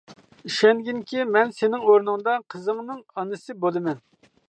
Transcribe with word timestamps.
ئىشەنگىنكى، 0.49 1.27
مەن 1.35 1.53
سېنىڭ 1.59 1.87
ئورنۇڭدا 1.91 2.37
قىزىڭنىڭ 2.55 3.07
ئانىسى 3.15 3.61
بولىمەن. 3.67 4.07